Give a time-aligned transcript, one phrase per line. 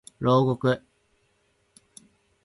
[0.17, 0.81] 牢獄